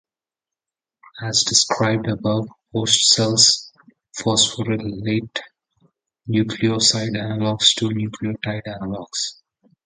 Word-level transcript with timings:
As 1.21 1.43
described 1.43 2.07
above, 2.07 2.49
host 2.73 3.05
cells 3.13 3.71
phosphorylate 4.17 5.41
nucleoside 6.27 7.13
analogs 7.15 7.75
to 7.75 7.89
nucleotide 7.89 8.63
analogs. 8.65 9.39